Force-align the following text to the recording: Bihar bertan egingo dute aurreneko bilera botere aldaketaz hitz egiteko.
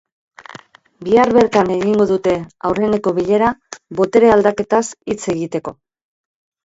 Bihar 1.07 1.33
bertan 1.37 1.69
egingo 1.75 2.07
dute 2.13 2.33
aurreneko 2.69 3.13
bilera 3.21 3.51
botere 4.01 4.35
aldaketaz 4.37 4.83
hitz 5.13 5.21
egiteko. 5.35 5.77